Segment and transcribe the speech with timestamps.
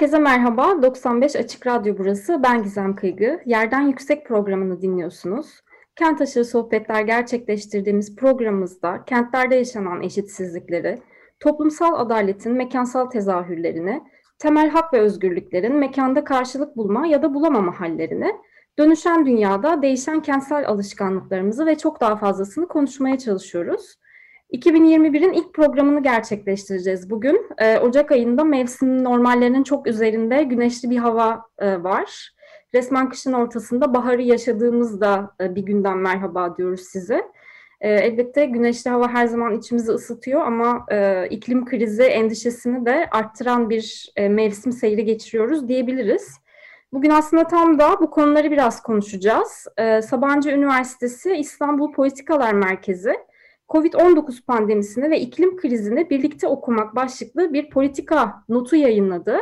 [0.00, 0.82] Herkese merhaba.
[0.82, 2.42] 95 Açık Radyo burası.
[2.42, 3.40] Ben Gizem Kıygı.
[3.46, 5.60] Yerden Yüksek programını dinliyorsunuz.
[5.96, 10.98] Kent aşırı sohbetler gerçekleştirdiğimiz programımızda kentlerde yaşanan eşitsizlikleri,
[11.40, 14.02] toplumsal adaletin mekansal tezahürlerini,
[14.38, 18.32] temel hak ve özgürlüklerin mekanda karşılık bulma ya da bulamama hallerini,
[18.78, 23.96] dönüşen dünyada değişen kentsel alışkanlıklarımızı ve çok daha fazlasını konuşmaya çalışıyoruz.
[24.52, 27.46] 2021'in ilk programını gerçekleştireceğiz bugün.
[27.58, 32.30] Ee, Ocak ayında mevsim normallerinin çok üzerinde güneşli bir hava e, var.
[32.74, 37.22] Resmen kışın ortasında baharı yaşadığımızda e, bir günden merhaba diyoruz size.
[37.80, 43.70] E, elbette güneşli hava her zaman içimizi ısıtıyor ama e, iklim krizi endişesini de arttıran
[43.70, 46.34] bir e, mevsim seyri geçiriyoruz diyebiliriz.
[46.92, 49.66] Bugün aslında tam da bu konuları biraz konuşacağız.
[49.76, 53.29] E, Sabancı Üniversitesi İstanbul Politikalar Merkezi
[53.70, 59.38] COVID-19 pandemisini ve iklim krizini birlikte okumak başlıklı bir politika notu yayınladı.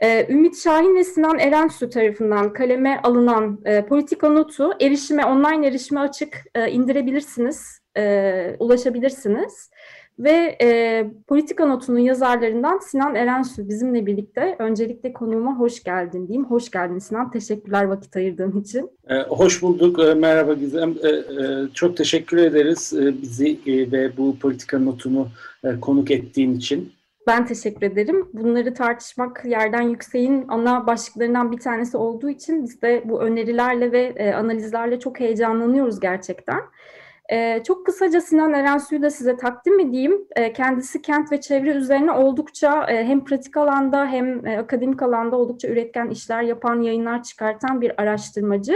[0.00, 6.00] Ee, Ümit Şahin ve Sinan Erensu tarafından kaleme alınan e, politika notu erişime, online erişime
[6.00, 9.70] açık e, indirebilirsiniz, e, ulaşabilirsiniz.
[10.18, 14.56] Ve e, politika notunun yazarlarından Sinan Erensu bizimle birlikte.
[14.58, 16.46] Öncelikle konuğuma hoş geldin diyeyim.
[16.46, 17.30] Hoş geldin Sinan.
[17.30, 18.90] Teşekkürler vakit ayırdığın için.
[19.08, 19.98] E, hoş bulduk.
[19.98, 20.94] E, merhaba Gizem.
[21.02, 21.22] E, e,
[21.74, 25.28] çok teşekkür ederiz e, bizi e, ve bu politika notunu
[25.64, 26.92] e, konuk ettiğin için.
[27.26, 28.28] Ben teşekkür ederim.
[28.32, 34.12] Bunları tartışmak yerden yükseğin ana başlıklarından bir tanesi olduğu için biz de bu önerilerle ve
[34.16, 36.60] e, analizlerle çok heyecanlanıyoruz gerçekten.
[37.32, 40.26] Ee, çok kısaca Sinan Erensu'yu da size takdim edeyim.
[40.36, 45.36] Ee, kendisi kent ve çevre üzerine oldukça e, hem pratik alanda hem e, akademik alanda
[45.36, 48.74] oldukça üretken işler yapan, yayınlar çıkartan bir araştırmacı.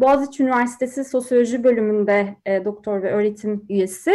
[0.00, 4.12] Boğaziçi Üniversitesi Sosyoloji bölümünde e, doktor ve öğretim üyesi.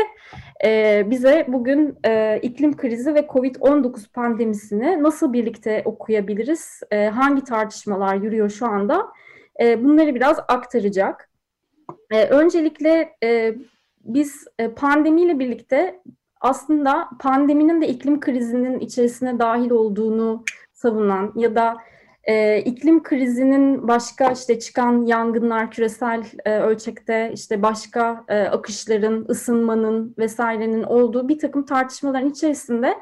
[0.66, 8.16] E, bize bugün e, iklim krizi ve COVID-19 pandemisini nasıl birlikte okuyabiliriz, e, hangi tartışmalar
[8.16, 9.08] yürüyor şu anda
[9.62, 11.31] e, bunları biraz aktaracak.
[12.12, 13.56] E, öncelikle e,
[14.04, 16.02] biz e, pandemiyle birlikte
[16.42, 21.78] aslında pandeminin de iklim krizinin içerisine dahil olduğunu savunan ya da
[22.24, 30.16] e, iklim krizinin başka işte çıkan yangınlar küresel e, ölçekte işte başka e, akışların, ısınmanın
[30.18, 32.98] vesairenin olduğu bir takım tartışmaların içerisinde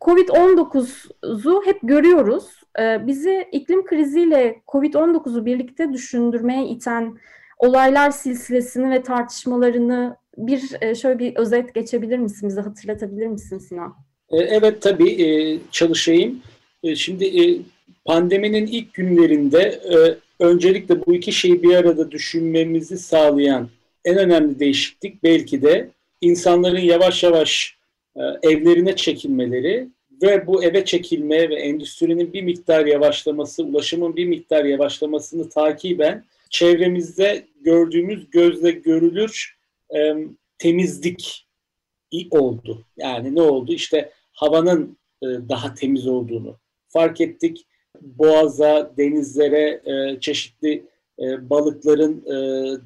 [0.00, 2.62] Covid-19'u hep görüyoruz.
[2.80, 7.18] E, bizi iklim kriziyle Covid-19'u birlikte düşündürmeye iten
[7.58, 12.48] olaylar silsilesini ve tartışmalarını bir e, şöyle bir özet geçebilir misin?
[12.48, 13.94] Bize hatırlatabilir misin Sinan?
[14.30, 16.40] E, evet tabii e, çalışayım.
[16.94, 17.58] Şimdi
[18.04, 19.80] pandeminin ilk günlerinde
[20.40, 23.68] öncelikle bu iki şeyi bir arada düşünmemizi sağlayan
[24.04, 25.88] en önemli değişiklik belki de
[26.20, 27.78] insanların yavaş yavaş
[28.42, 29.88] evlerine çekilmeleri
[30.22, 37.44] ve bu eve çekilme ve endüstrinin bir miktar yavaşlaması, ulaşımın bir miktar yavaşlamasını takiben çevremizde
[37.60, 39.58] gördüğümüz gözle görülür
[39.96, 40.14] e,
[40.58, 41.48] temizlik
[42.30, 42.84] oldu.
[42.96, 43.72] Yani ne oldu?
[43.72, 46.58] İşte havanın e, daha temiz olduğunu
[46.88, 47.66] fark ettik.
[48.00, 50.84] Boğaza, denizlere e, çeşitli
[51.20, 52.36] e, balıkların e,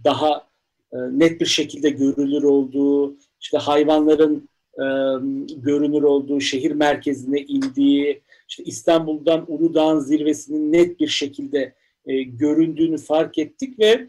[0.04, 0.48] daha
[0.92, 4.84] e, net bir şekilde görülür olduğu, işte hayvanların e,
[5.56, 11.74] görünür olduğu, şehir merkezine indiği, işte İstanbul'dan Uludağ'ın zirvesinin net bir şekilde
[12.06, 14.08] e, göründüğünü fark ettik ve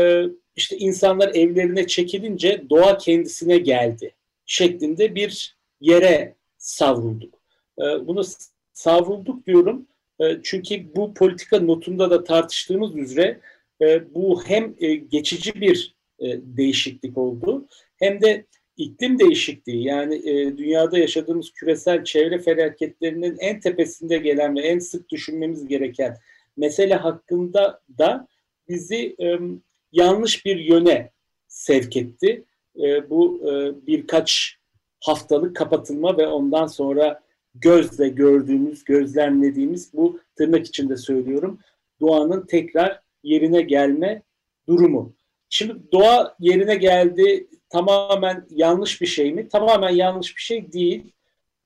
[0.00, 0.24] e,
[0.56, 4.14] işte insanlar evlerine çekilince doğa kendisine geldi
[4.46, 7.34] şeklinde bir yere savrulduk.
[7.78, 8.22] E, bunu
[8.72, 9.86] savrulduk diyorum
[10.20, 13.40] e, çünkü bu politika notunda da tartıştığımız üzere
[13.82, 18.44] e, bu hem e, geçici bir e, değişiklik oldu hem de
[18.76, 25.08] iklim değişikliği yani e, dünyada yaşadığımız küresel çevre felaketlerinin en tepesinde gelen ve en sık
[25.08, 26.16] düşünmemiz gereken
[26.58, 28.28] mesele hakkında da
[28.68, 29.38] bizi e,
[29.92, 31.10] yanlış bir yöne
[31.48, 32.44] sevk etti.
[32.76, 34.58] E, bu e, birkaç
[35.00, 37.20] haftalık kapatılma ve ondan sonra
[37.54, 41.58] gözle gördüğümüz, gözlemlediğimiz bu tırnak içinde söylüyorum
[42.00, 44.22] doğanın tekrar yerine gelme
[44.68, 45.14] durumu.
[45.48, 49.48] Şimdi doğa yerine geldi tamamen yanlış bir şey mi?
[49.48, 51.12] Tamamen yanlış bir şey değil.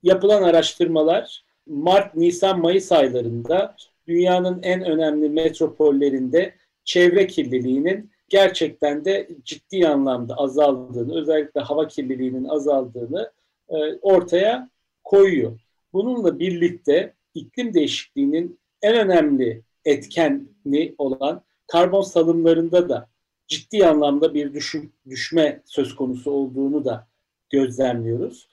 [0.03, 6.55] Yapılan araştırmalar Mart, Nisan, Mayıs aylarında dünyanın en önemli metropollerinde
[6.85, 13.33] çevre kirliliğinin gerçekten de ciddi anlamda azaldığını, özellikle hava kirliliğinin azaldığını
[13.69, 14.71] e, ortaya
[15.05, 15.61] koyuyor.
[15.93, 23.09] Bununla birlikte iklim değişikliğinin en önemli etkeni olan karbon salımlarında da
[23.47, 27.09] ciddi anlamda bir düşün, düşme söz konusu olduğunu da
[27.51, 28.49] gözlemliyoruz.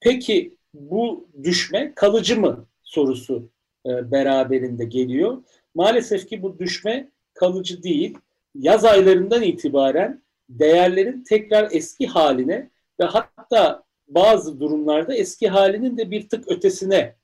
[0.00, 3.48] Peki bu düşme kalıcı mı sorusu
[3.86, 5.42] e, beraberinde geliyor.
[5.74, 8.18] Maalesef ki bu düşme kalıcı değil.
[8.54, 12.70] Yaz aylarından itibaren değerlerin tekrar eski haline
[13.00, 17.14] ve hatta bazı durumlarda eski halinin de bir tık ötesine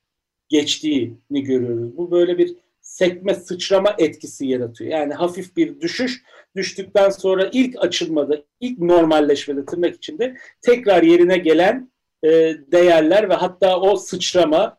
[0.49, 1.97] geçtiğini görüyoruz.
[1.97, 4.91] Bu böyle bir sekme sıçrama etkisi yaratıyor.
[4.91, 6.23] Yani hafif bir düşüş
[6.55, 11.91] düştükten sonra ilk açılmada, ilk normalleşmede tırnak içinde tekrar yerine gelen
[12.23, 12.29] e,
[12.71, 14.77] değerler ve hatta o sıçrama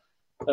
[0.48, 0.52] e,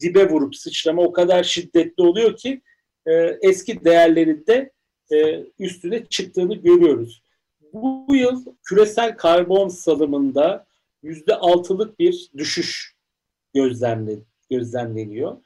[0.00, 2.62] dibe vurup sıçrama o kadar şiddetli oluyor ki
[3.06, 3.12] e,
[3.42, 4.72] eski değerlerinde
[5.12, 7.22] e, üstüne çıktığını görüyoruz.
[7.72, 10.66] Bu, yıl küresel karbon salımında
[11.02, 12.96] yüzde altılık bir düşüş
[13.54, 14.18] gözlemle,
[14.50, 15.36] gözlemleniyor.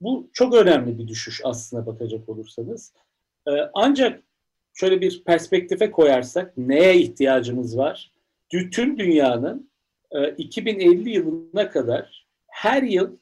[0.00, 2.92] Bu çok önemli bir düşüş aslına bakacak olursanız.
[3.48, 4.22] E, ancak
[4.74, 8.12] şöyle bir perspektife koyarsak neye ihtiyacımız var?
[8.52, 9.70] Bütün dünyanın
[10.10, 13.16] e, 2050 yılına kadar her yıl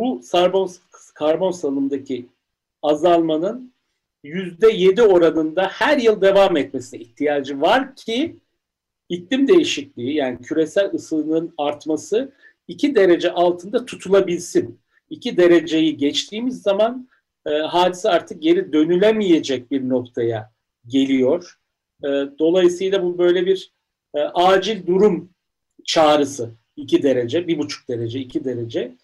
[0.00, 0.70] bu karbon,
[1.14, 2.26] karbon salımındaki
[2.82, 3.72] azalmanın
[4.22, 8.36] yüzde yedi oranında her yıl devam etmesine ihtiyacı var ki
[9.08, 12.32] iklim değişikliği yani küresel ısının artması
[12.68, 14.78] iki derece altında tutulabilsin.
[15.10, 17.08] İki dereceyi geçtiğimiz zaman
[17.46, 20.52] e, hadise artık geri dönülemeyecek bir noktaya
[20.86, 21.58] geliyor.
[22.04, 22.08] E,
[22.38, 23.72] dolayısıyla bu böyle bir
[24.14, 25.30] e, acil durum
[25.84, 26.50] çağrısı.
[26.76, 28.96] iki derece, bir buçuk derece, iki derece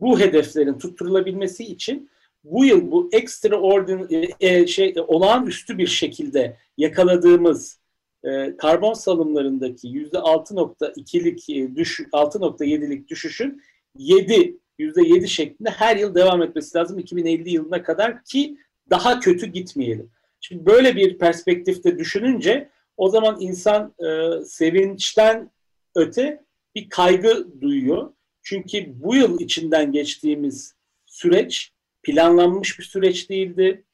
[0.00, 2.10] bu hedeflerin tutturulabilmesi için
[2.44, 7.80] bu yıl bu extraordinary e, şey olağanüstü bir şekilde yakaladığımız
[8.24, 13.62] e, karbon salımlarındaki yüzde 6.2'lik e, düş 6.7'lik düşüşün
[13.98, 18.58] 7 yüzde 7 şeklinde her yıl devam etmesi lazım 2050 yılına kadar ki
[18.90, 20.10] daha kötü gitmeyelim.
[20.40, 25.50] Şimdi böyle bir perspektifte düşününce o zaman insan e, sevinçten
[25.94, 26.44] öte
[26.74, 28.12] bir kaygı duyuyor.
[28.48, 30.74] Çünkü bu yıl içinden geçtiğimiz
[31.06, 31.72] süreç
[32.02, 33.84] planlanmış bir süreç değildi.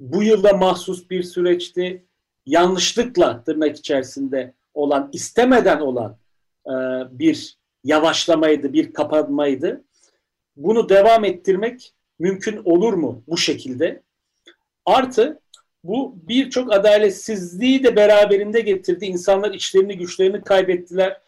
[0.00, 2.04] Bu yılda mahsus bir süreçti.
[2.46, 6.18] Yanlışlıkla tırnak içerisinde olan, istemeden olan
[6.66, 6.72] e,
[7.18, 9.84] bir yavaşlamaydı, bir kapanmaydı.
[10.56, 14.02] Bunu devam ettirmek mümkün olur mu bu şekilde?
[14.86, 15.40] Artı
[15.84, 19.06] bu birçok adaletsizliği de beraberinde getirdi.
[19.06, 21.20] İnsanlar içlerini, güçlerini kaybettiler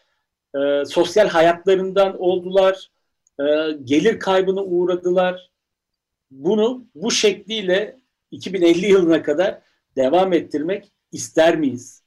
[0.55, 2.89] e, sosyal hayatlarından oldular,
[3.39, 3.43] e,
[3.83, 5.51] gelir kaybına uğradılar.
[6.31, 7.97] Bunu bu şekliyle
[8.31, 9.59] 2050 yılına kadar
[9.95, 12.03] devam ettirmek ister miyiz?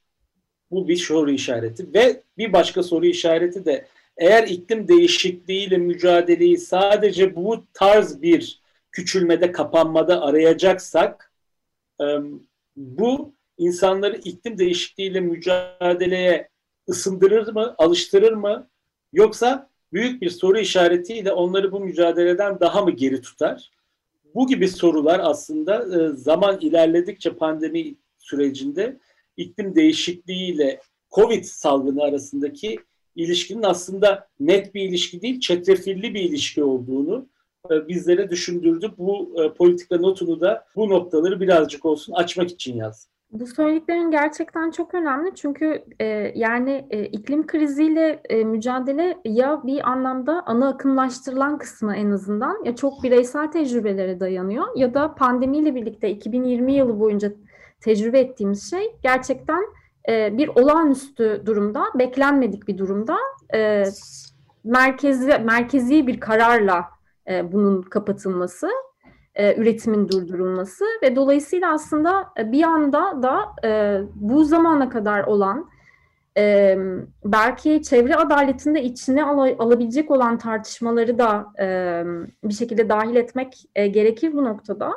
[0.71, 7.35] Bu bir soru işareti ve bir başka soru işareti de eğer iklim değişikliğiyle mücadeleyi sadece
[7.35, 8.61] bu tarz bir
[8.91, 11.31] küçülmede, kapanmada arayacaksak
[12.75, 16.49] bu insanları iklim değişikliğiyle mücadeleye
[16.89, 18.67] ısındırır mı, alıştırır mı?
[19.13, 23.71] Yoksa büyük bir soru işaretiyle onları bu mücadeleden daha mı geri tutar?
[24.35, 28.97] Bu gibi sorular aslında e, zaman ilerledikçe pandemi sürecinde
[29.37, 30.81] iklim değişikliğiyle
[31.11, 32.79] Covid salgını arasındaki
[33.15, 37.27] ilişkinin aslında net bir ilişki değil, çetrefilli bir ilişki olduğunu
[37.71, 38.93] e, bizlere düşündürdü.
[38.97, 43.11] Bu e, politika notunu da bu noktaları birazcık olsun açmak için yazdım.
[43.31, 45.35] Bu söylediklerin gerçekten çok önemli.
[45.35, 46.05] Çünkü e,
[46.35, 52.75] yani e, iklim kriziyle e, mücadele ya bir anlamda ana akımlaştırılan kısmı en azından ya
[52.75, 57.31] çok bireysel tecrübelere dayanıyor ya da pandemiyle birlikte 2020 yılı boyunca
[57.79, 59.63] tecrübe ettiğimiz şey gerçekten
[60.09, 63.17] e, bir olağanüstü durumda, beklenmedik bir durumda.
[63.53, 63.83] E,
[64.63, 66.85] merkezi merkezi bir kararla
[67.29, 68.69] e, bunun kapatılması
[69.37, 75.69] e, üretimin durdurulması ve dolayısıyla aslında e, bir anda da e, bu zamana kadar olan
[76.37, 76.77] e,
[77.25, 82.03] belki çevre adaletinde içine al- alabilecek olan tartışmaları da e,
[82.43, 84.93] bir şekilde dahil etmek e, gerekir bu noktada.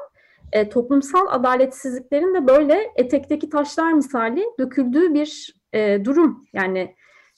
[0.53, 6.45] E, toplumsal adaletsizliklerin de böyle etekteki taşlar misali döküldüğü bir e, durum.
[6.53, 6.95] Yani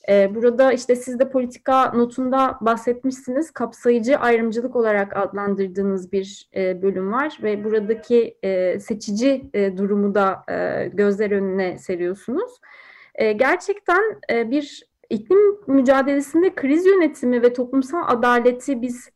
[0.09, 3.51] burada işte siz de politika notunda bahsetmişsiniz.
[3.51, 10.45] Kapsayıcı ayrımcılık olarak adlandırdığınız bir e, bölüm var ve buradaki e, seçici e, durumu da
[10.93, 12.53] gözler önüne seriyorsunuz.
[13.37, 19.11] Gerçekten bir iklim mücadelesinde kriz yönetimi ve toplumsal adaleti biz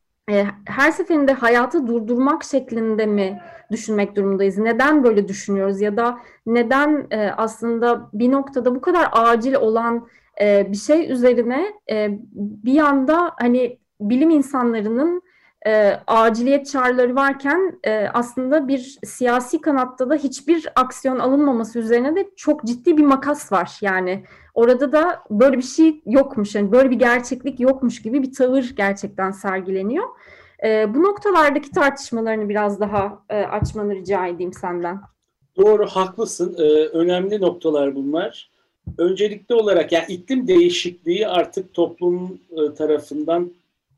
[0.66, 3.40] her seferinde hayatı durdurmak şeklinde mi
[3.70, 4.58] düşünmek durumundayız?
[4.58, 10.08] Neden böyle düşünüyoruz ya da neden aslında bir noktada bu kadar acil olan
[10.40, 15.22] e, bir şey üzerine e, bir yanda hani bilim insanlarının
[15.66, 22.30] e, aciliyet çağrıları varken e, aslında bir siyasi kanatta da hiçbir aksiyon alınmaması üzerine de
[22.36, 23.78] çok ciddi bir makas var.
[23.80, 24.24] Yani
[24.54, 29.30] orada da böyle bir şey yokmuş, yani böyle bir gerçeklik yokmuş gibi bir tavır gerçekten
[29.30, 30.04] sergileniyor.
[30.64, 35.00] E, bu noktalardaki tartışmalarını biraz daha e, açmanı rica edeyim senden.
[35.56, 36.56] Doğru, haklısın.
[36.58, 38.50] Ee, önemli noktalar bunlar.
[38.98, 43.50] Öncelikli olarak yani iklim değişikliği artık toplum e, tarafından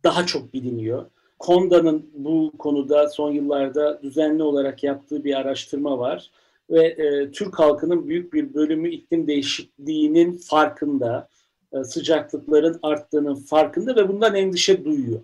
[0.05, 1.07] daha çok biliniyor.
[1.39, 6.31] Konda'nın bu konuda son yıllarda düzenli olarak yaptığı bir araştırma var
[6.71, 11.29] ve e, Türk halkının büyük bir bölümü iklim değişikliğinin farkında,
[11.73, 15.21] e, sıcaklıkların arttığının farkında ve bundan endişe duyuyor.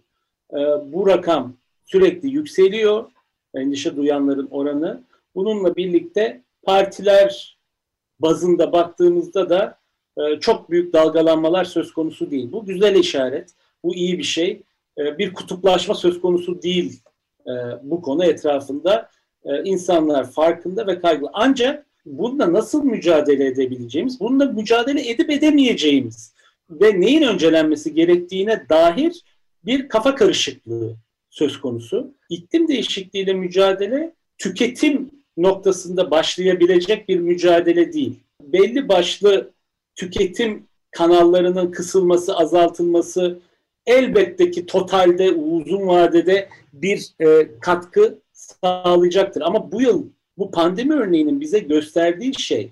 [0.53, 0.59] E,
[0.93, 1.55] bu rakam
[1.85, 3.05] sürekli yükseliyor,
[3.55, 5.03] endişe duyanların oranı.
[5.35, 7.54] Bununla birlikte partiler
[8.21, 9.79] bazında baktığımızda da
[10.19, 12.53] e, çok büyük dalgalanmalar söz konusu değil.
[12.53, 13.51] Bu güzel işaret,
[13.85, 14.63] bu iyi bir şey.
[14.99, 17.01] E, bir kutuplaşma söz konusu değil
[17.47, 17.53] e,
[17.83, 19.11] bu konu etrafında.
[19.45, 21.31] E, insanlar farkında ve kaygılı.
[21.33, 26.35] Ancak bununla nasıl mücadele edebileceğimiz, bununla mücadele edip edemeyeceğimiz
[26.71, 29.23] ve neyin öncelenmesi gerektiğine dair
[29.65, 30.97] bir kafa karışıklığı
[31.31, 32.15] söz konusu.
[32.31, 38.21] İklim değişikliğiyle mücadele tüketim noktasında başlayabilecek bir mücadele değil.
[38.43, 39.51] Belli başlı
[39.95, 43.39] tüketim kanallarının kısılması, azaltılması
[43.87, 49.41] elbette ki totalde uzun vadede bir e, katkı sağlayacaktır.
[49.41, 50.07] Ama bu yıl
[50.39, 52.71] bu pandemi örneğinin bize gösterdiği şey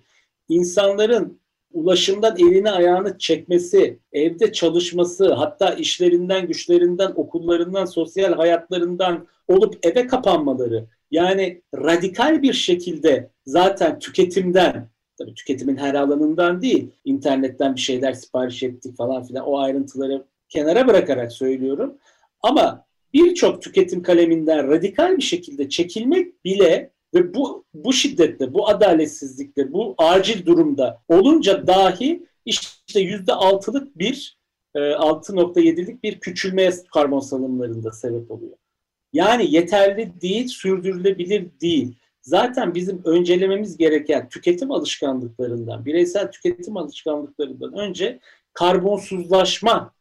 [0.49, 1.39] insanların
[1.73, 10.87] ulaşımdan elini ayağını çekmesi, evde çalışması, hatta işlerinden, güçlerinden, okullarından, sosyal hayatlarından olup eve kapanmaları.
[11.11, 14.89] Yani radikal bir şekilde zaten tüketimden,
[15.19, 20.89] tabii tüketimin her alanından değil, internetten bir şeyler sipariş ettik falan filan o ayrıntıları kenara
[20.89, 21.95] bırakarak söylüyorum.
[22.43, 29.73] Ama birçok tüketim kaleminden radikal bir şekilde çekilmek bile ve bu bu şiddetle, bu adaletsizlikle,
[29.73, 34.39] bu acil durumda olunca dahi işte yüzde altılık bir
[34.75, 38.57] 6.7'lik e, bir küçülmeye karbon salımlarında sebep oluyor.
[39.13, 41.95] Yani yeterli değil, sürdürülebilir değil.
[42.23, 48.21] Zaten bizim öncelememiz gereken tüketim alışkanlıklarından, bireysel tüketim alışkanlıklarından önce
[48.53, 49.95] karbonsuzlaşma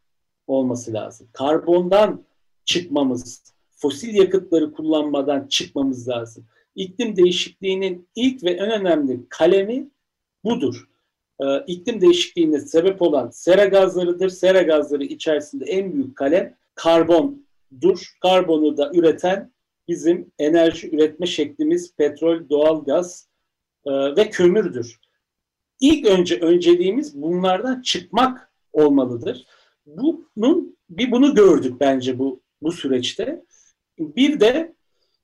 [0.48, 1.28] olması lazım.
[1.34, 2.24] Karbondan
[2.66, 3.44] çıkmamız,
[3.76, 6.46] fosil yakıtları kullanmadan çıkmamız lazım.
[6.76, 9.90] İklim değişikliğinin ilk ve en önemli kalemi
[10.44, 10.88] budur.
[11.40, 14.30] Ee, iklim değişikliğine sebep olan sera gazlarıdır.
[14.30, 18.18] Sera gazları içerisinde en büyük kalem karbondur.
[18.22, 19.52] Karbonu da üreten
[19.88, 23.28] bizim enerji üretme şeklimiz petrol, doğal gaz
[23.86, 25.00] e, ve kömürdür.
[25.80, 29.46] İlk önce önceliğimiz bunlardan çıkmak olmalıdır.
[29.86, 33.44] Bunun bir bunu gördük bence bu bu süreçte.
[34.00, 34.74] Bir de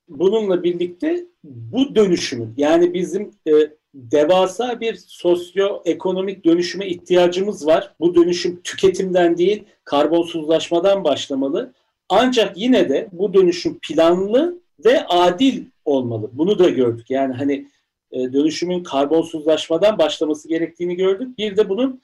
[0.09, 3.51] bununla birlikte bu dönüşümün yani bizim e,
[3.93, 7.95] devasa bir sosyoekonomik dönüşüme ihtiyacımız var.
[7.99, 11.73] Bu dönüşüm tüketimden değil karbonsuzlaşmadan başlamalı.
[12.09, 16.29] Ancak yine de bu dönüşüm planlı ve adil olmalı.
[16.33, 17.09] Bunu da gördük.
[17.09, 17.67] Yani hani
[18.11, 21.37] e, dönüşümün karbonsuzlaşmadan başlaması gerektiğini gördük.
[21.37, 22.01] Bir de bunun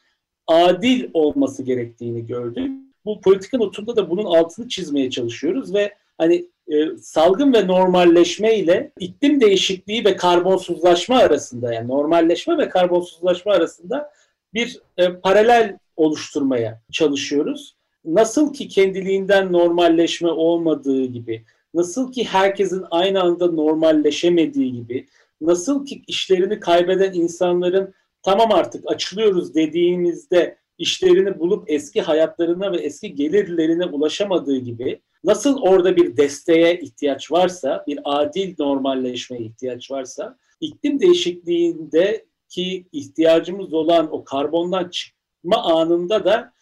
[0.48, 2.72] adil olması gerektiğini gördük.
[3.05, 8.91] Bu politika notunda da bunun altını çizmeye çalışıyoruz ve hani e, salgın ve normalleşme ile
[9.00, 14.12] iklim değişikliği ve karbonsuzlaşma arasında yani normalleşme ve karbonsuzlaşma arasında
[14.53, 17.75] bir e, paralel oluşturmaya çalışıyoruz.
[18.05, 25.08] Nasıl ki kendiliğinden normalleşme olmadığı gibi, nasıl ki herkesin aynı anda normalleşemediği gibi,
[25.41, 33.15] nasıl ki işlerini kaybeden insanların tamam artık açılıyoruz dediğimizde işlerini bulup eski hayatlarına ve eski
[33.15, 40.99] gelirlerine ulaşamadığı gibi nasıl orada bir desteğe ihtiyaç varsa, bir adil normalleşmeye ihtiyaç varsa, iklim
[40.99, 46.53] değişikliğindeki ihtiyacımız olan o karbondan çıkma anında da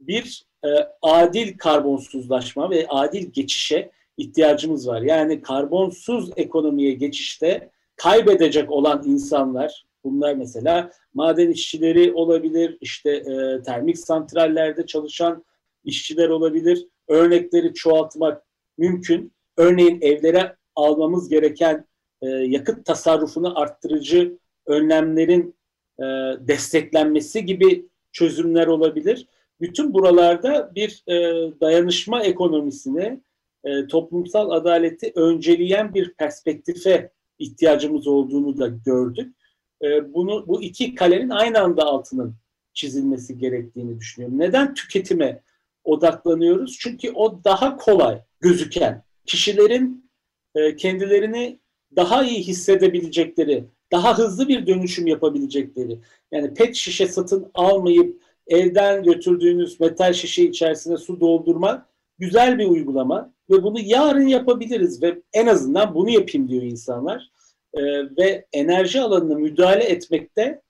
[0.00, 0.68] bir e,
[1.02, 5.02] adil karbonsuzlaşma ve adil geçişe ihtiyacımız var.
[5.02, 13.98] Yani karbonsuz ekonomiye geçişte kaybedecek olan insanlar, bunlar mesela maden işçileri olabilir, işte e, termik
[13.98, 15.44] santrallerde çalışan
[15.84, 16.86] işçiler olabilir.
[17.08, 18.42] Örnekleri çoğaltmak
[18.78, 19.32] mümkün.
[19.56, 21.86] Örneğin evlere almamız gereken
[22.22, 25.56] e, yakıt tasarrufunu arttırıcı önlemlerin
[25.98, 26.04] e,
[26.48, 29.26] desteklenmesi gibi çözümler olabilir.
[29.60, 31.14] Bütün buralarda bir e,
[31.60, 33.20] dayanışma ekonomisine,
[33.64, 39.36] e, toplumsal adaleti önceleyen bir perspektife ihtiyacımız olduğunu da gördük.
[39.82, 42.34] E, bunu bu iki kalenin aynı anda altının
[42.74, 44.38] çizilmesi gerektiğini düşünüyorum.
[44.38, 45.42] Neden tüketime
[45.86, 46.76] odaklanıyoruz?
[46.80, 50.10] Çünkü o daha kolay gözüken, kişilerin
[50.54, 51.60] e, kendilerini
[51.96, 56.00] daha iyi hissedebilecekleri, daha hızlı bir dönüşüm yapabilecekleri.
[56.32, 61.86] Yani pet şişe satın almayıp evden götürdüğünüz metal şişe içerisine su doldurma
[62.18, 67.30] güzel bir uygulama ve bunu yarın yapabiliriz ve en azından bunu yapayım diyor insanlar.
[67.74, 67.82] Ee,
[68.18, 70.62] ve enerji alanına müdahale etmekte,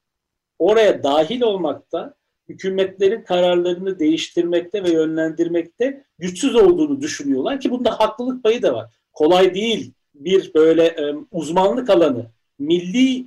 [0.58, 2.14] oraya dahil olmakta,
[2.48, 8.90] hükümetlerin kararlarını değiştirmekte ve yönlendirmekte güçsüz olduğunu düşünüyorlar ki bunda haklılık payı da var.
[9.12, 12.26] Kolay değil bir böyle e, uzmanlık alanı,
[12.58, 13.26] milli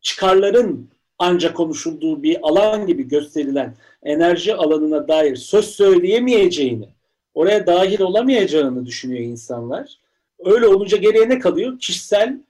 [0.00, 6.88] çıkarların ancak konuşulduğu bir alan gibi gösterilen enerji alanına dair söz söyleyemeyeceğini,
[7.34, 9.98] oraya dahil olamayacağını düşünüyor insanlar.
[10.38, 11.78] Öyle olunca geriye ne kalıyor?
[11.78, 12.40] Kişisel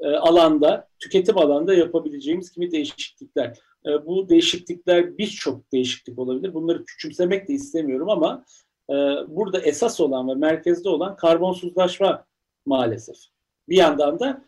[0.00, 3.58] e, alanda, tüketim alanda yapabileceğimiz kimi değişiklikler.
[3.86, 6.54] E, bu değişiklikler birçok değişiklik olabilir.
[6.54, 8.44] Bunları küçümsemek de istemiyorum ama
[8.90, 8.94] e,
[9.28, 12.26] burada esas olan ve merkezde olan karbonsuzlaşma
[12.66, 13.16] maalesef.
[13.68, 14.44] Bir yandan da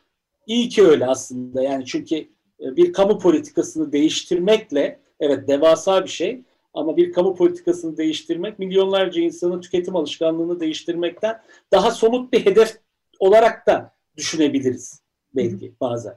[0.46, 1.62] iyi ki öyle aslında.
[1.62, 2.16] Yani çünkü
[2.60, 6.42] e, bir kamu politikasını değiştirmekle evet devasa bir şey
[6.74, 12.78] ama bir kamu politikasını değiştirmek milyonlarca insanın tüketim alışkanlığını değiştirmekten daha somut bir hedef
[13.18, 15.02] olarak da düşünebiliriz
[15.34, 16.14] belki bazen.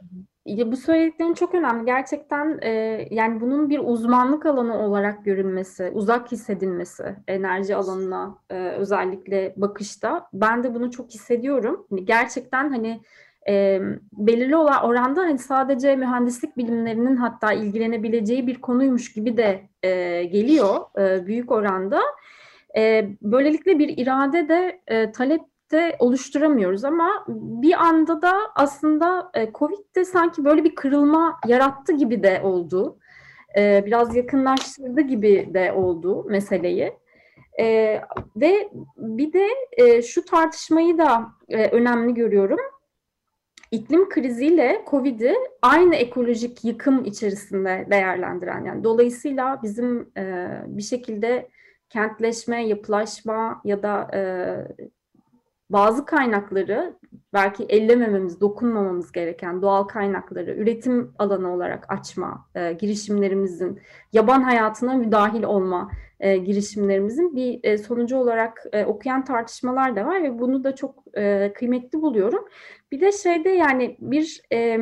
[0.48, 1.86] Ya bu söylediklerin çok önemli.
[1.86, 2.70] Gerçekten e,
[3.12, 10.30] yani bunun bir uzmanlık alanı olarak görünmesi, uzak hissedilmesi enerji alanına e, özellikle bakışta.
[10.34, 11.88] Ben de bunu çok hissediyorum.
[11.90, 13.02] Hani gerçekten hani
[13.50, 13.82] e,
[14.14, 20.76] belirli olan oranda hani sadece mühendislik bilimlerinin hatta ilgilenebileceği bir konuymuş gibi de e, geliyor
[21.00, 22.02] e, büyük oranda.
[22.78, 29.52] E, böylelikle bir irade de e, talep de oluşturamıyoruz ama bir anda da aslında e,
[29.54, 33.00] Covid de sanki böyle bir kırılma yarattı gibi de oldu.
[33.58, 36.94] E, biraz yakınlaştırdı gibi de oldu meseleyi.
[37.60, 38.00] E,
[38.36, 39.48] ve bir de
[40.02, 42.60] şu tartışmayı da önemli görüyorum
[43.72, 50.12] iklim kriziyle Covid'i aynı ekolojik yıkım içerisinde değerlendiren yani dolayısıyla bizim
[50.68, 51.50] bir şekilde
[51.90, 54.08] kentleşme, yapılaşma ya da
[55.70, 56.94] bazı kaynakları
[57.34, 63.80] belki ellemememiz, dokunmamamız gereken doğal kaynakları üretim alanı olarak açma e, girişimlerimizin,
[64.14, 70.24] yaban hayatına müdahil olma e, girişimlerimizin bir e, sonucu olarak e, okuyan tartışmalar da var
[70.24, 72.46] ve bunu da çok e, kıymetli buluyorum.
[72.92, 74.80] Bir de şeyde yani bir e,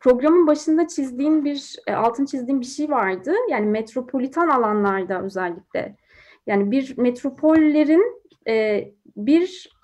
[0.00, 3.32] programın başında çizdiğim bir, e, altın çizdiğim bir şey vardı.
[3.50, 5.96] Yani metropolitan alanlarda özellikle.
[6.46, 8.84] Yani bir metropollerin e,
[9.16, 9.76] bir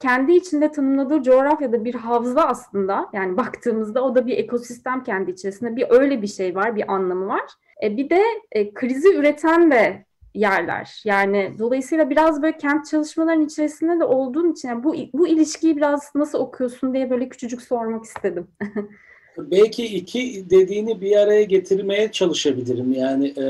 [0.00, 5.76] kendi içinde tanımladığı coğrafyada bir havza aslında yani baktığımızda o da bir ekosistem kendi içerisinde
[5.76, 7.50] bir öyle bir şey var bir anlamı var.
[7.82, 10.04] E, bir de e, krizi üreten de
[10.34, 11.02] yerler.
[11.04, 16.14] Yani dolayısıyla biraz böyle kent çalışmaların içerisinde de olduğun için yani bu bu ilişkiyi biraz
[16.14, 18.46] nasıl okuyorsun diye böyle küçücük sormak istedim.
[19.38, 22.92] Belki iki dediğini bir araya getirmeye çalışabilirim.
[22.92, 23.44] Yani e,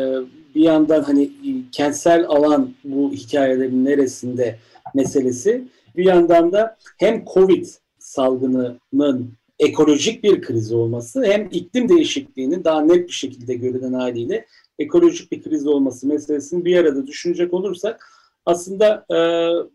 [0.54, 1.30] bir yandan hani
[1.72, 4.58] kentsel alan bu hikayelerin neresinde
[4.94, 5.64] meselesi.
[5.96, 7.66] Bir yandan da hem Covid
[7.98, 14.46] salgınının ekolojik bir kriz olması hem iklim değişikliğinin daha net bir şekilde görünen haliyle
[14.78, 18.08] ekolojik bir kriz olması meselesini bir arada düşünecek olursak
[18.46, 19.18] aslında e,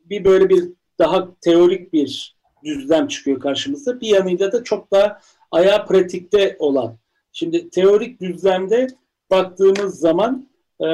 [0.09, 4.01] bir böyle bir daha teorik bir düzlem çıkıyor karşımıza.
[4.01, 5.19] Bir yanıyla da çok daha
[5.51, 6.97] ayağı pratikte olan.
[7.31, 8.87] Şimdi teorik düzlemde
[9.31, 10.48] baktığımız zaman
[10.81, 10.87] e,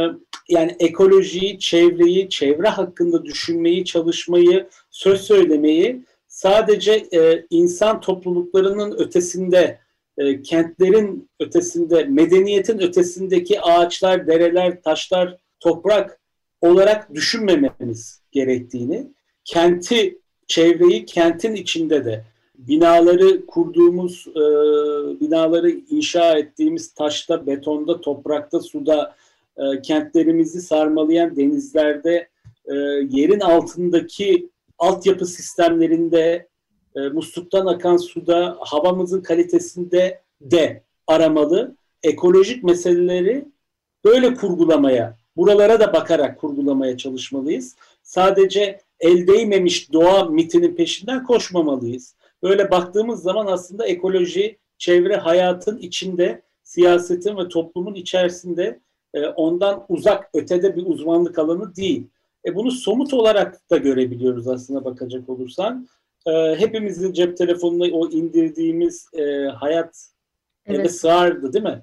[0.49, 9.79] yani ekolojiyi, çevreyi, çevre hakkında düşünmeyi, çalışmayı, söz söylemeyi sadece e, insan topluluklarının ötesinde,
[10.17, 16.19] e, kentlerin ötesinde, medeniyetin ötesindeki ağaçlar, dereler, taşlar, toprak
[16.61, 19.07] olarak düşünmememiz gerektiğini,
[19.43, 22.23] kenti, çevreyi kentin içinde de
[22.57, 24.41] binaları kurduğumuz, e,
[25.21, 29.15] binaları inşa ettiğimiz taşta, betonda, toprakta, suda,
[29.57, 32.27] e, kentlerimizi sarmalayan denizlerde,
[32.65, 32.75] e,
[33.09, 36.47] yerin altındaki altyapı sistemlerinde,
[36.95, 41.75] e, musluktan akan suda, havamızın kalitesinde de aramalı.
[42.03, 43.45] Ekolojik meseleleri
[44.05, 47.75] böyle kurgulamaya, buralara da bakarak kurgulamaya çalışmalıyız.
[48.03, 52.15] Sadece el değmemiş doğa mitinin peşinden koşmamalıyız.
[52.43, 58.79] Böyle baktığımız zaman aslında ekoloji, çevre hayatın içinde, siyasetin ve toplumun içerisinde
[59.15, 62.07] e, ondan uzak, ötede bir uzmanlık alanı değil.
[62.45, 65.87] E bunu somut olarak da görebiliyoruz aslında bakacak olursan.
[66.27, 70.07] E, hepimizin cep telefonuna o indirdiğimiz e, hayat
[70.65, 70.79] evet.
[70.79, 71.81] eve sığardı değil mi?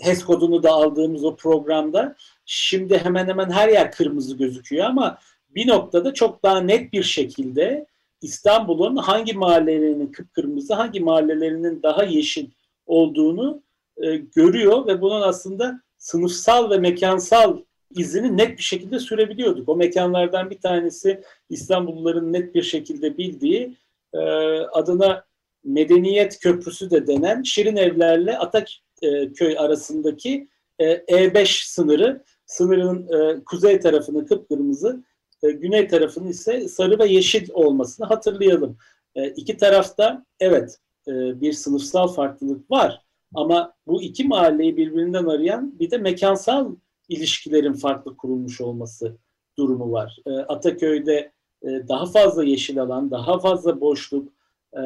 [0.00, 5.18] HES kodunu da aldığımız o programda şimdi hemen hemen her yer kırmızı gözüküyor ama
[5.50, 7.86] bir noktada çok daha net bir şekilde
[8.22, 12.50] İstanbul'un hangi mahallelerinin kıpkırmızı, hangi mahallelerinin daha yeşil
[12.86, 13.62] olduğunu
[13.96, 17.58] e, görüyor ve bunun aslında sınıfsal ve mekansal
[17.90, 19.68] izini net bir şekilde sürebiliyorduk.
[19.68, 23.76] O mekanlardan bir tanesi İstanbulluların net bir şekilde bildiği
[24.12, 24.18] e,
[24.58, 25.24] adına
[25.64, 32.22] Medeniyet Köprüsü de denen Şirin Evlerle Ataköy arasındaki e, E5 sınırı.
[32.46, 35.04] Sınırın e, kuzey tarafını kıpkırmızı,
[35.42, 38.78] e, güney tarafının ise sarı ve yeşil olmasını hatırlayalım.
[39.14, 40.78] E, iki tarafta evet
[41.08, 43.02] e, bir sınıfsal farklılık var
[43.34, 46.74] ama bu iki mahalleyi birbirinden arayan bir de mekansal
[47.08, 49.16] ilişkilerin farklı kurulmuş olması
[49.58, 50.18] durumu var.
[50.26, 54.32] E, Ataköy'de e, daha fazla yeşil alan, daha fazla boşluk,
[54.76, 54.80] e,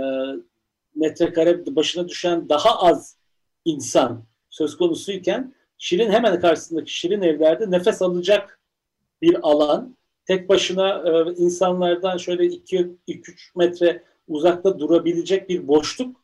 [0.95, 3.17] metrekare başına düşen daha az
[3.65, 8.61] insan söz konusuyken Şirin hemen karşısındaki Şirin evlerde nefes alacak
[9.23, 9.97] bir alan.
[10.27, 16.17] Tek başına e, insanlardan şöyle 2-3 metre uzakta durabilecek bir boşluk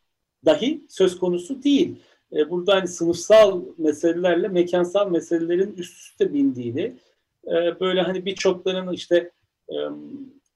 [0.45, 1.99] dahi söz konusu değil.
[2.35, 6.93] E, burada hani sınıfsal meselelerle mekansal meselelerin üst üste bindiğini,
[7.47, 9.31] e, böyle hani birçokların işte
[9.69, 9.75] e,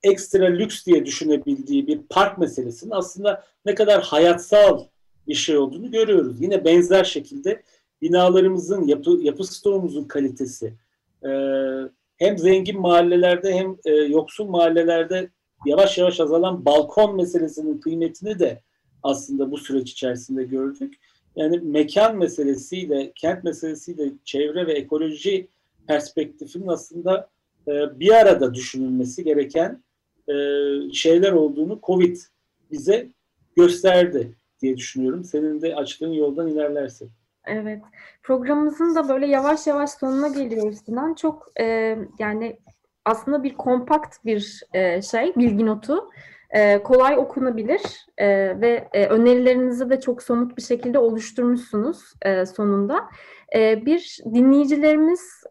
[0.03, 4.83] ekstra lüks diye düşünebildiği bir park meselesinin aslında ne kadar hayatsal
[5.27, 6.41] bir şey olduğunu görüyoruz.
[6.41, 7.63] Yine benzer şekilde
[8.01, 10.73] binalarımızın, yapı, yapı stoğumuzun kalitesi
[12.17, 13.77] hem zengin mahallelerde hem
[14.09, 15.29] yoksul mahallelerde
[15.65, 18.61] yavaş yavaş azalan balkon meselesinin kıymetini de
[19.03, 20.99] aslında bu süreç içerisinde gördük.
[21.38, 25.47] Yani mekan meselesiyle, kent meselesiyle çevre ve ekoloji
[25.88, 27.30] perspektifinin aslında
[27.67, 29.84] e, bir arada düşünülmesi gereken
[30.30, 30.34] e,
[30.93, 32.17] şeyler olduğunu Covid
[32.71, 33.08] bize
[33.56, 35.23] gösterdi diye düşünüyorum.
[35.23, 37.12] Senin de açtığın yoldan ilerlersin.
[37.45, 37.82] Evet.
[38.23, 41.13] Programımızın da böyle yavaş yavaş sonuna geliyoruz Sinan.
[41.13, 42.58] Çok e, yani
[43.06, 46.10] aslında bir kompakt bir e, şey, bilgi notu
[46.49, 47.81] e, kolay okunabilir
[48.17, 48.27] e,
[48.62, 53.10] ve e, önerilerinizi de çok somut bir şekilde oluşturmuşsunuz e, sonunda.
[53.55, 55.43] Bir dinleyicilerimiz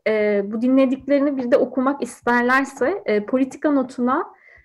[0.52, 4.24] bu dinlediklerini bir de okumak isterlerse politika notuna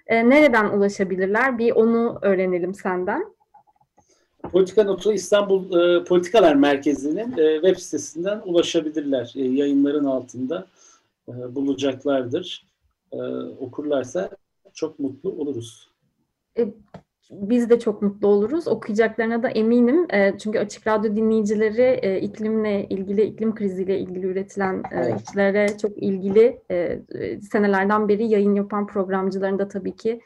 [0.10, 1.58] nereden ulaşabilirler?
[1.58, 3.26] Bir onu öğrenelim senden.
[4.52, 5.63] Politika Notu İstanbul
[6.06, 9.32] Politikalar Merkezi'nin web sitesinden ulaşabilirler.
[9.36, 10.65] Yayınların altında
[11.28, 12.65] bulacaklardır.
[13.60, 14.30] Okurlarsa
[14.74, 15.90] çok mutlu oluruz.
[16.58, 16.68] E,
[17.32, 18.68] biz de çok mutlu oluruz.
[18.68, 20.08] Okuyacaklarına da eminim.
[20.14, 24.84] E, çünkü Açık Radyo dinleyicileri e, iklimle ilgili, iklim kriziyle ilgili üretilen
[25.20, 26.62] işlere çok ilgili
[27.42, 30.22] senelerden beri yayın yapan programcıların da tabii ki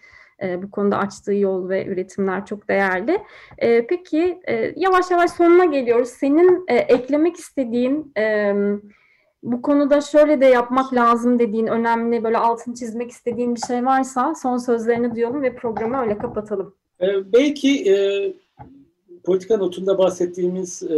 [0.64, 3.20] bu konuda açtığı yol ve üretimler çok değerli.
[3.90, 4.40] peki
[4.76, 6.10] yavaş yavaş sonuna geliyoruz.
[6.10, 8.14] Senin eklemek istediğin
[9.46, 14.36] bu konuda şöyle de yapmak lazım dediğin önemli böyle altını çizmek istediğin bir şey varsa
[14.36, 16.74] son sözlerini duyalım ve programı öyle kapatalım.
[17.02, 17.98] Ee, belki e,
[19.24, 20.90] politika notunda bahsettiğimiz e,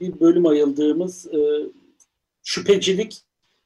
[0.00, 1.38] bir bölüm ayıldığımız e,
[2.42, 3.22] şüphecilik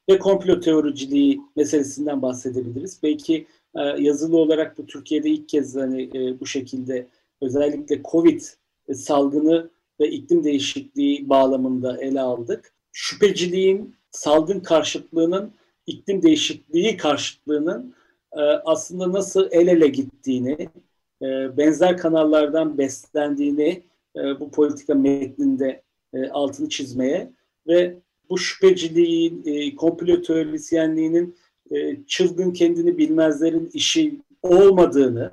[0.09, 2.99] ve komplo teoriciliği meselesinden bahsedebiliriz.
[3.03, 7.07] Belki e, yazılı olarak bu Türkiye'de ilk kez hani e, bu şekilde
[7.41, 8.41] özellikle Covid
[8.93, 12.73] salgını ve iklim değişikliği bağlamında ele aldık.
[12.91, 15.51] Şüpheciliğin salgın karşıtlığının
[15.87, 17.93] iklim değişikliği karşıtlığının
[18.33, 20.69] e, aslında nasıl el ele gittiğini,
[21.21, 23.83] e, benzer kanallardan beslendiğini
[24.15, 25.81] e, bu politika metninde
[26.13, 27.31] e, altını çizmeye
[27.67, 27.95] ve
[28.29, 31.35] bu şüpheciliğin, e, komplo teorisyenliğinin
[31.71, 35.31] e, çılgın kendini bilmezlerin işi olmadığını,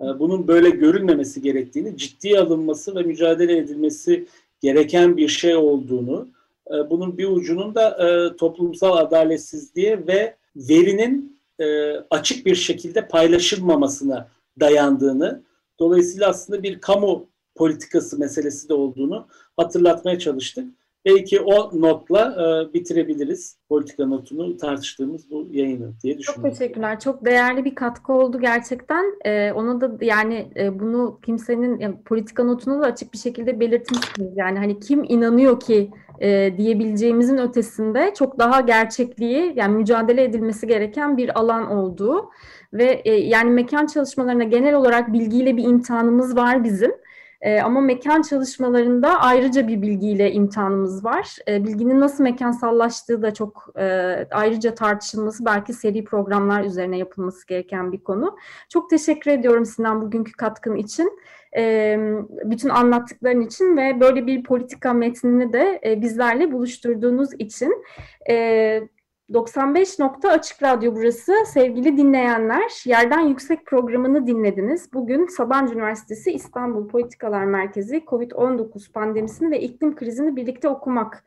[0.00, 4.26] e, bunun böyle görülmemesi gerektiğini, ciddiye alınması ve mücadele edilmesi
[4.60, 6.28] gereken bir şey olduğunu,
[6.70, 14.28] e, bunun bir ucunun da e, toplumsal adaletsizliğe ve verinin e, açık bir şekilde paylaşılmamasına
[14.60, 15.42] dayandığını,
[15.78, 20.68] dolayısıyla aslında bir kamu politikası meselesi de olduğunu hatırlatmaya çalıştık.
[21.04, 22.34] Belki o notla
[22.70, 26.50] e, bitirebiliriz politika notunu tartıştığımız bu yayını diye düşünüyorum.
[26.50, 27.00] Çok teşekkürler.
[27.00, 29.04] Çok değerli bir katkı oldu gerçekten.
[29.24, 34.36] E, onu da yani e, bunu kimsenin yani, politika notunu da açık bir şekilde belirtmişsiniz.
[34.36, 41.16] Yani hani kim inanıyor ki e, diyebileceğimizin ötesinde çok daha gerçekliği yani mücadele edilmesi gereken
[41.16, 42.30] bir alan olduğu
[42.72, 46.92] ve e, yani mekan çalışmalarına genel olarak bilgiyle bir imtihanımız var bizim.
[47.42, 51.36] E, ama mekan çalışmalarında ayrıca bir bilgiyle imtihanımız var.
[51.48, 53.84] E, bilginin nasıl mekansallaştığı da çok e,
[54.30, 58.36] ayrıca tartışılması, belki seri programlar üzerine yapılması gereken bir konu.
[58.68, 61.18] Çok teşekkür ediyorum Sinan bugünkü katkın için
[61.56, 61.96] e,
[62.44, 67.84] bütün anlattıkların için ve böyle bir politika metnini de e, bizlerle buluşturduğunuz için.
[68.30, 68.88] E,
[69.34, 71.32] 95 nokta Açık Radyo burası.
[71.46, 74.92] Sevgili dinleyenler, Yerden Yüksek programını dinlediniz.
[74.92, 81.24] Bugün Sabancı Üniversitesi İstanbul Politikalar Merkezi COVID-19 pandemisini ve iklim krizini birlikte okumak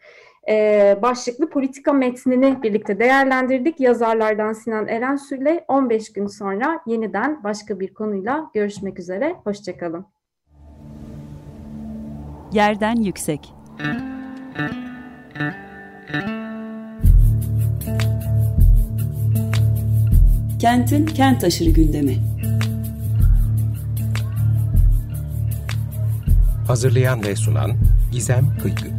[0.49, 3.79] e, başlıklı politika metnini birlikte değerlendirdik.
[3.79, 9.35] Yazarlardan Sinan Erensu ile 15 gün sonra yeniden başka bir konuyla görüşmek üzere.
[9.43, 10.05] Hoşçakalın.
[12.51, 13.53] Yerden Yüksek
[20.59, 22.17] Kentin kent aşırı gündemi.
[26.67, 27.71] Hazırlayan ve sunan
[28.11, 28.94] Gizem Kıykı.